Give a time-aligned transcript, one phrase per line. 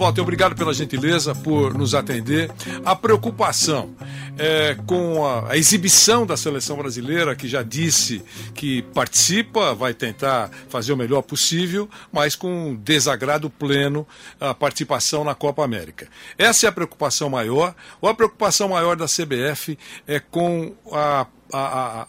[0.00, 2.50] Walter, obrigado pela gentileza por nos atender.
[2.86, 3.94] A preocupação
[4.38, 8.22] é, com a, a, exibição da seleção brasileira, que já disse
[8.54, 14.06] que participa, vai tentar fazer o melhor possível, mas com desagrado pleno
[14.40, 16.08] a participação na Copa América.
[16.38, 21.26] Essa é a preocupação maior, ou a preocupação maior da CBF é com a,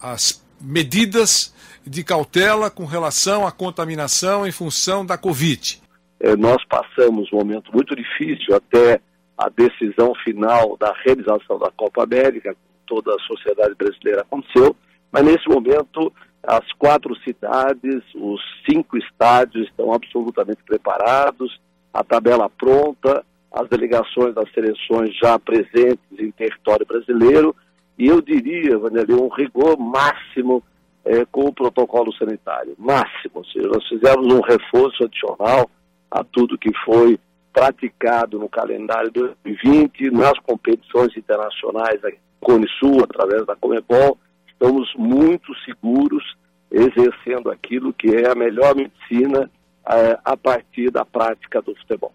[0.00, 1.52] as medidas
[1.84, 5.79] de cautela com relação à contaminação em função da Covid.
[6.20, 9.00] É, nós passamos um momento muito difícil até
[9.36, 12.54] a decisão final da realização da Copa América,
[12.86, 14.76] toda a sociedade brasileira aconteceu,
[15.10, 16.12] mas nesse momento
[16.42, 21.58] as quatro cidades, os cinco estádios estão absolutamente preparados,
[21.92, 27.54] a tabela pronta, as delegações das seleções já presentes em território brasileiro,
[27.98, 30.62] e eu diria, Vanderlei, um rigor máximo
[31.04, 33.32] é, com o protocolo sanitário, máximo.
[33.34, 35.70] Ou seja, nós fizemos um reforço adicional
[36.10, 37.18] a tudo que foi
[37.52, 45.54] praticado no calendário 2020, nas competições internacionais da Cone Sul, através da Comebol, estamos muito
[45.64, 46.24] seguros
[46.70, 49.50] exercendo aquilo que é a melhor medicina
[49.88, 52.12] é, a partir da prática do futebol.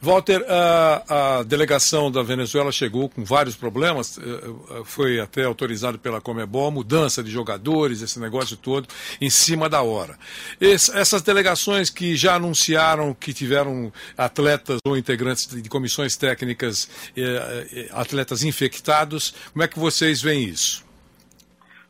[0.00, 5.98] Walter, a, a, delegação da Venezuela chegou com vários problemas, eh, eh, foi até autorizado
[5.98, 8.88] pela Comebol, mudança de jogadores, esse negócio todo,
[9.20, 10.16] em cima da hora.
[10.60, 18.42] Essas delegações que já anunciaram que tiveram atletas ou integrantes de comissões técnicas, eh, atletas
[18.42, 20.84] infectados, como é que vocês veem isso?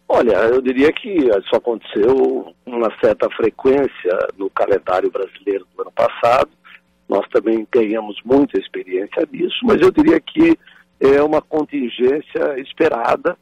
[0.08, 5.92] Olha, eu diria que isso aconteceu com uma certa frequência no calendário brasileiro do ano
[5.92, 6.50] passado
[7.14, 10.58] nós também ganhamos muita experiência nisso, mas eu diria que
[11.00, 13.36] é uma contingência esperada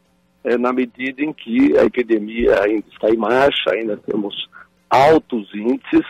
[0.44, 4.48] é, na medida em que a epidemia ainda está em marcha, ainda temos
[4.90, 6.06] altos índices,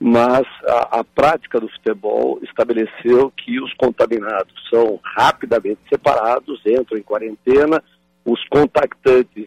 [0.00, 7.02] mas a, a prática do futebol estabeleceu que os contaminados são rapidamente separados, entram em
[7.02, 7.80] quarentena,
[8.24, 9.46] os contactantes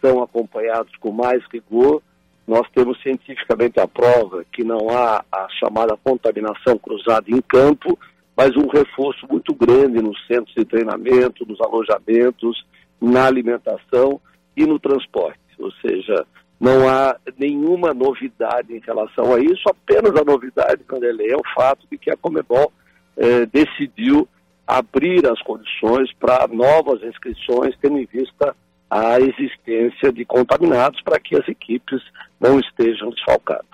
[0.00, 2.02] são acompanhados com mais rigor
[2.46, 7.98] nós temos cientificamente a prova que não há a chamada contaminação cruzada em campo,
[8.36, 12.64] mas um reforço muito grande nos centros de treinamento, nos alojamentos,
[13.00, 14.20] na alimentação
[14.56, 15.38] e no transporte.
[15.58, 16.26] Ou seja,
[16.60, 21.86] não há nenhuma novidade em relação a isso, apenas a novidade, Candelei, é o fato
[21.90, 22.72] de que a Comebol
[23.16, 24.28] eh, decidiu
[24.66, 28.54] abrir as condições para novas inscrições, tendo em vista
[28.92, 32.02] a existência de contaminados para que as equipes
[32.38, 33.64] não estejam desfalcadas.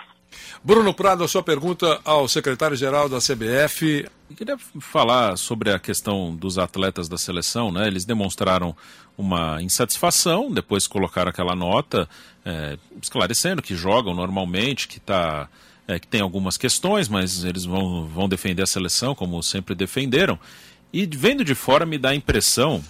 [0.63, 4.07] Bruno Prado, a sua pergunta ao secretário-geral da CBF.
[4.31, 7.89] Eu queria falar sobre a questão dos atletas da seleção, né?
[7.89, 8.77] Eles demonstraram
[9.17, 12.09] uma insatisfação, depois colocaram aquela nota
[12.45, 15.49] é, esclarecendo que jogam normalmente, que tá,
[15.89, 20.39] é, que tem algumas questões, mas eles vão, vão defender a seleção como sempre defenderam.
[20.93, 22.85] E vendo de fora me dá a impressão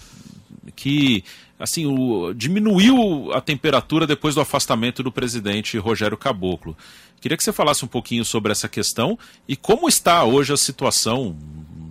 [0.75, 1.23] que
[1.59, 6.75] assim, o, diminuiu a temperatura depois do afastamento do presidente Rogério Caboclo.
[7.19, 11.35] Queria que você falasse um pouquinho sobre essa questão e como está hoje a situação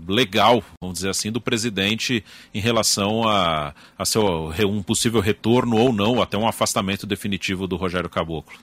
[0.08, 2.24] legal, vamos dizer assim, do presidente
[2.54, 7.76] em relação a, a seu um possível retorno ou não, até um afastamento definitivo do
[7.76, 8.58] Rogério Caboclo.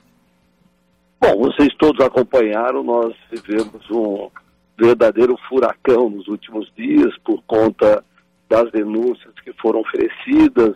[1.20, 4.28] Bom, vocês todos acompanharam, nós vivemos um
[4.76, 8.04] verdadeiro furacão nos últimos dias por conta
[8.48, 10.74] das denúncias que foram oferecidas,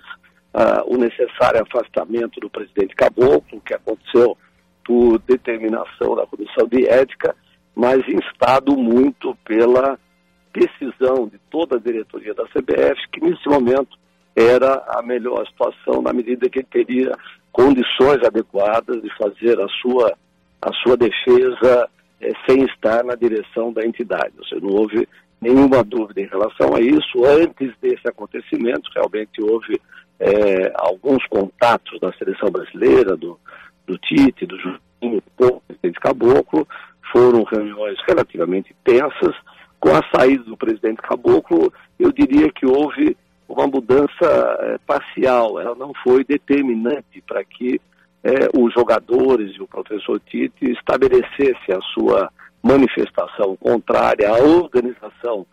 [0.54, 4.36] uh, o necessário afastamento do presidente Caboclo, que aconteceu
[4.84, 7.34] por determinação da Comissão de Ética,
[7.74, 9.98] mas instado muito pela
[10.52, 13.96] decisão de toda a diretoria da CBF, que nesse momento
[14.34, 17.12] era a melhor situação na medida que ele teria
[17.52, 20.16] condições adequadas de fazer a sua,
[20.62, 21.88] a sua defesa
[22.20, 24.32] eh, sem estar na direção da entidade.
[24.38, 25.08] Ou seja, não houve
[25.40, 27.24] nenhuma dúvida em relação a isso.
[27.24, 29.80] Antes desse acontecimento, realmente houve
[30.20, 33.40] é, alguns contatos da seleção brasileira, do,
[33.86, 36.68] do Tite, do Juninho, com o presidente Caboclo,
[37.10, 39.34] foram reuniões relativamente tensas.
[39.80, 43.16] Com a saída do presidente Caboclo, eu diria que houve
[43.48, 47.80] uma mudança é, parcial, ela não foi determinante para que
[48.22, 52.30] é, os jogadores e o professor Tite estabelecessem a sua
[52.62, 55.46] manifestação contrária à organização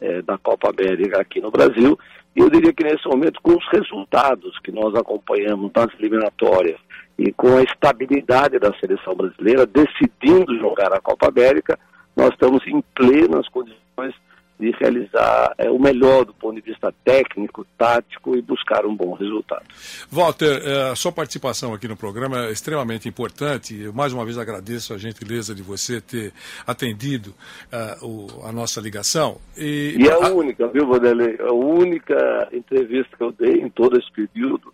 [0.00, 1.98] é, da Copa América aqui no Brasil.
[2.36, 6.78] E eu diria que nesse momento, com os resultados que nós acompanhamos nas eliminatórias
[7.16, 11.78] e com a estabilidade da seleção brasileira decidindo jogar a Copa América,
[12.16, 14.14] nós estamos em plenas condições
[14.58, 19.12] de realizar é, o melhor do ponto de vista técnico, tático e buscar um bom
[19.14, 19.64] resultado.
[20.10, 23.80] Walter, é, a sua participação aqui no programa é extremamente importante.
[23.80, 26.32] Eu, mais uma vez agradeço a gentileza de você ter
[26.66, 27.30] atendido
[27.72, 29.38] uh, o, a nossa ligação.
[29.56, 31.36] E, e é a única, viu, Vanderlei?
[31.40, 34.72] A única entrevista que eu dei em todo esse período,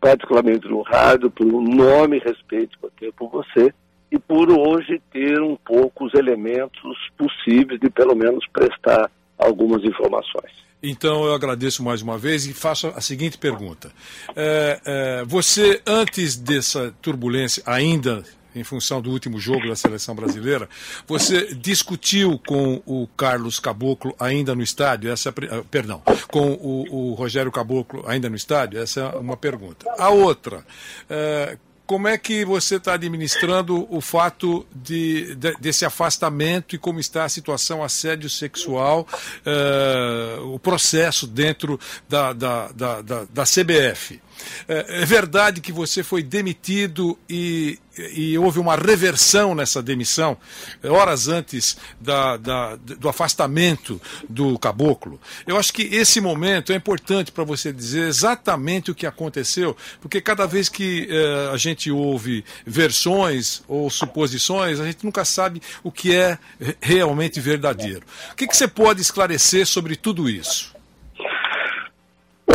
[0.00, 3.72] particularmente no rádio, por um nome e respeito que eu tenho por você
[4.10, 9.08] e por hoje ter um pouco os elementos possíveis de pelo menos prestar
[9.40, 10.52] algumas informações.
[10.82, 13.92] Então eu agradeço mais uma vez e faço a seguinte pergunta:
[14.34, 20.68] é, é, você antes dessa turbulência ainda em função do último jogo da seleção brasileira,
[21.06, 25.10] você discutiu com o Carlos Caboclo ainda no estádio?
[25.10, 28.80] Essa, é perdão, com o, o Rogério Caboclo ainda no estádio?
[28.80, 29.86] Essa é uma pergunta.
[29.98, 30.64] A outra,
[31.08, 31.56] é,
[31.90, 37.24] como é que você está administrando o fato de, de, desse afastamento e como está
[37.24, 39.08] a situação assédio sexual,
[39.44, 44.22] uh, o processo dentro da, da, da, da, da CBF?
[44.68, 47.78] É, é verdade que você foi demitido e,
[48.14, 50.36] e houve uma reversão nessa demissão,
[50.84, 55.20] horas antes da, da, do afastamento do caboclo.
[55.46, 60.20] Eu acho que esse momento é importante para você dizer exatamente o que aconteceu, porque
[60.20, 65.90] cada vez que eh, a gente ouve versões ou suposições, a gente nunca sabe o
[65.90, 66.38] que é
[66.80, 68.02] realmente verdadeiro.
[68.32, 70.79] O que, que você pode esclarecer sobre tudo isso?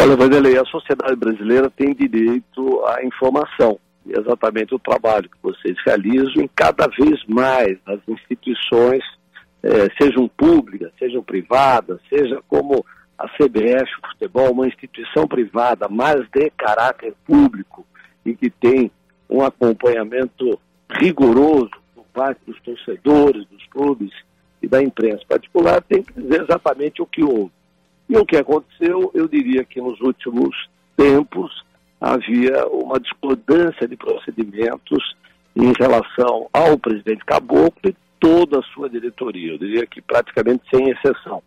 [0.05, 3.79] Olha, Vanderlei, a sociedade brasileira tem direito à informação.
[4.05, 9.03] E é exatamente o trabalho que vocês realizam cada vez mais nas instituições,
[9.63, 12.85] eh, sejam públicas, sejam privadas, seja como
[13.17, 17.83] a CBF, o futebol, uma instituição privada, mas de caráter público
[18.23, 18.91] e que tem
[19.27, 24.11] um acompanhamento rigoroso por parte dos torcedores, dos clubes
[24.61, 27.51] e da imprensa particular, tem que dizer exatamente o que houve.
[28.09, 30.55] E o que aconteceu, eu diria que nos últimos
[30.95, 31.63] tempos
[31.99, 35.15] havia uma discordância de procedimentos
[35.55, 39.53] em relação ao presidente Caboclo e toda a sua diretoria.
[39.53, 41.41] Eu diria que praticamente sem exceção.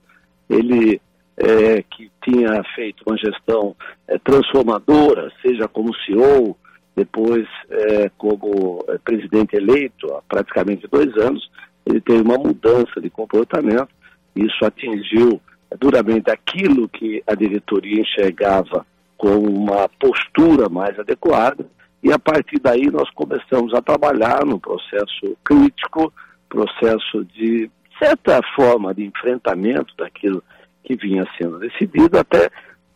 [0.49, 1.01] Ele
[1.37, 3.77] é, que tinha feito uma gestão
[4.09, 6.57] é, transformadora, seja como CEO,
[6.97, 11.49] depois é, como é, presidente eleito há praticamente dois anos,
[11.87, 13.89] ele teve uma mudança de comportamento.
[14.35, 15.41] Isso atingiu
[15.77, 18.87] duramente aquilo que a diretoria enxergava
[19.17, 21.67] como uma postura mais adequada,
[22.03, 26.13] e a partir daí nós começamos a trabalhar no processo crítico,
[26.49, 27.69] processo de
[27.99, 30.43] certa forma de enfrentamento daquilo
[30.85, 32.49] que vinha sendo decidido, até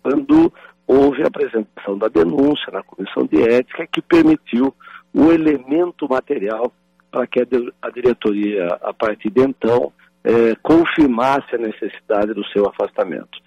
[0.03, 0.53] quando
[0.87, 4.75] houve a apresentação da denúncia na comissão de ética que permitiu
[5.13, 6.73] o elemento material
[7.11, 9.93] para que a, diretoria, a partir de então,
[10.25, 13.39] é, confirmasse a necessidade do seu afastamento.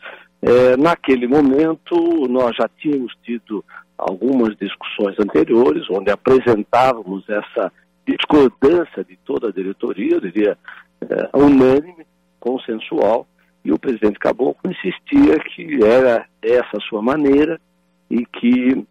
[0.41, 1.95] É, naquele momento,
[2.27, 3.63] nós já tínhamos tido
[3.97, 7.71] algumas discussões anteriores, onde apresentávamos essa
[8.05, 10.57] discordância de toda a diretoria, eu diria
[11.01, 12.05] é, unânime,
[12.39, 13.27] consensual,
[13.63, 17.59] e o presidente Caboclo insistia que era essa a sua maneira
[18.09, 18.85] e que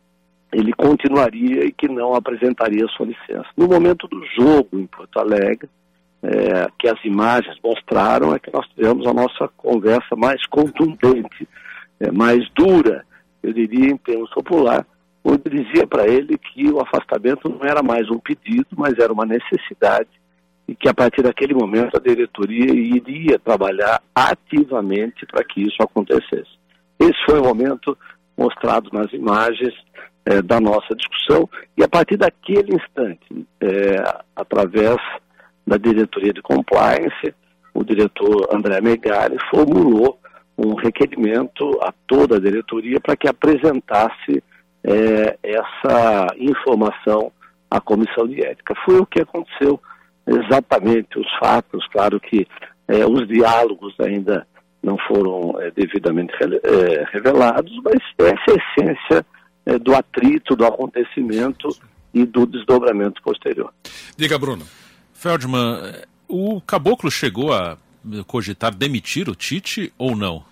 [0.53, 3.47] ele continuaria e que não apresentaria sua licença.
[3.57, 5.69] No momento do jogo em Porto Alegre,
[6.25, 11.47] é, que as imagens mostraram é que nós tivemos a nossa conversa mais contundente,
[12.01, 13.05] é, mais dura,
[13.43, 14.87] eu diria em termos popular,
[15.23, 19.27] onde dizia para ele que o afastamento não era mais um pedido, mas era uma
[19.27, 20.09] necessidade
[20.67, 26.51] e que a partir daquele momento a diretoria iria trabalhar ativamente para que isso acontecesse.
[26.99, 27.97] Esse foi o momento
[28.37, 29.75] mostrado nas imagens
[30.25, 33.97] é, da nossa discussão e a partir daquele instante, é,
[34.35, 34.97] através
[35.67, 37.35] da diretoria de compliance,
[37.73, 40.19] o diretor André Megali formulou
[40.57, 44.43] um requerimento a toda a diretoria para que apresentasse
[44.85, 47.33] é, essa informação
[47.71, 48.75] à comissão de ética.
[48.85, 49.81] Foi o que aconteceu
[50.27, 52.47] exatamente, os fatos, claro que
[52.87, 54.47] é, os diálogos ainda
[54.83, 59.27] não foram é, devidamente é, revelados, mas essa é a essência
[59.67, 61.69] é, do atrito, do acontecimento
[62.13, 63.73] e do desdobramento posterior.
[64.17, 64.65] Diga, Bruno.
[65.25, 67.79] Feldman, o Caboclo chegou a
[68.27, 70.45] cogitar demitir o Tite ou não?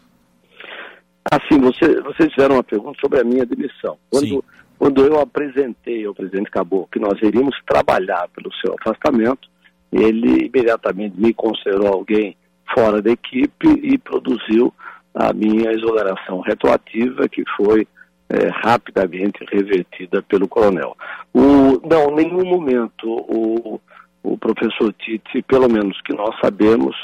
[1.31, 3.99] Assim, você, vocês fizeram uma pergunta sobre a minha demissão.
[4.09, 4.43] Quando,
[4.79, 9.47] quando eu apresentei ao presidente Caboclo que nós iríamos trabalhar pelo seu afastamento,
[9.93, 12.35] ele imediatamente me considerou alguém
[12.75, 14.73] fora da equipe e produziu
[15.14, 17.87] a minha exoneração retroativa, que foi
[18.31, 20.97] é, rapidamente revertida pelo coronel.
[21.35, 23.79] O, não, nenhum momento o,
[24.23, 26.95] o professor Tite, pelo menos que nós sabemos,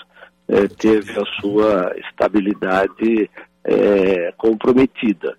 [0.49, 3.31] eh, teve a sua estabilidade
[3.65, 5.37] eh, comprometida.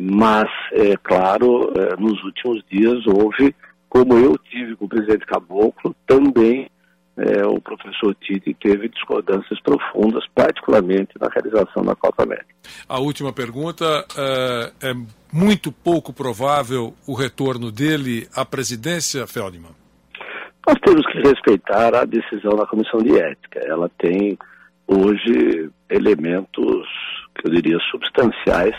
[0.00, 3.54] Mas, é claro, eh, nos últimos dias houve,
[3.88, 6.68] como eu tive com o presidente Caboclo, também
[7.16, 12.48] é, o professor Tite teve discordâncias profundas, particularmente na realização da Copa América.
[12.88, 14.94] A última pergunta é, é
[15.32, 19.83] muito pouco provável o retorno dele à presidência, Feldman?
[20.66, 23.60] Nós temos que respeitar a decisão da Comissão de Ética.
[23.64, 24.38] Ela tem
[24.86, 26.86] hoje elementos,
[27.34, 28.74] que eu diria, substanciais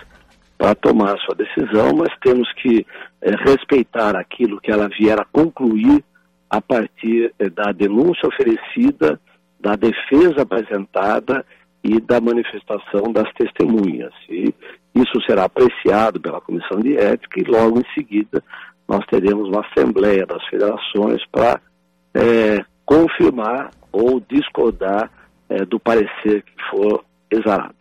[0.58, 2.86] para tomar sua decisão, mas temos que
[3.22, 6.04] é, respeitar aquilo que ela vier a concluir
[6.50, 9.20] a partir eh, da denúncia oferecida,
[9.60, 11.46] da defesa apresentada
[11.84, 14.14] e da manifestação das testemunhas.
[14.30, 14.54] E
[14.96, 18.44] isso será apreciado pela Comissão de Ética e logo em seguida
[18.88, 21.60] nós teremos uma Assembleia das Federações para
[22.16, 25.12] é, confirmar ou discordar
[25.50, 27.76] é, do parecer que for exarado.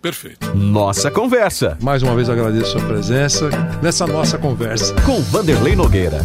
[0.00, 0.54] Perfeito.
[0.54, 1.78] Nossa conversa.
[1.82, 3.48] Mais uma vez agradeço a sua presença
[3.82, 4.94] nessa nossa conversa.
[5.02, 6.18] Com Vanderlei Nogueira.